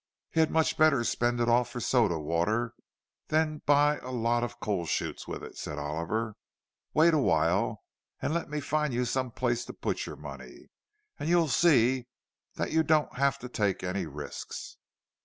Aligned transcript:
"He 0.31 0.39
had 0.39 0.49
much 0.49 0.77
better 0.79 1.03
spend 1.03 1.39
it 1.39 1.47
all 1.47 1.63
for 1.63 1.79
soda 1.79 2.17
water 2.17 2.73
than 3.27 3.61
buy 3.67 3.99
a 3.99 4.09
lot 4.09 4.41
of 4.43 4.59
coal 4.59 4.87
chutes 4.87 5.27
with 5.27 5.43
it," 5.43 5.59
said 5.59 5.77
Oliver: 5.77 6.35
"Wait 6.95 7.13
awhile, 7.13 7.83
and 8.19 8.33
let 8.33 8.49
me 8.49 8.61
find 8.61 8.95
you 8.95 9.05
some 9.05 9.29
place 9.29 9.63
to 9.65 9.73
put 9.73 10.07
your 10.07 10.15
money, 10.15 10.71
and 11.19 11.29
you'll 11.29 11.49
see 11.49 12.07
that 12.55 12.71
you 12.71 12.81
don't 12.81 13.15
have 13.17 13.37
to 13.37 13.47
take 13.47 13.83
any 13.83 14.07
risks." 14.07 14.77